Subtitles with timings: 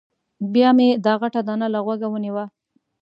[0.53, 2.45] بیا مې دا غټه دانه له غوږه ونیوه.